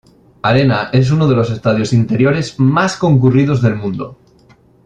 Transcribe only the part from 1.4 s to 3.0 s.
estadios interiores más